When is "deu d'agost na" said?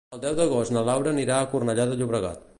0.21-0.83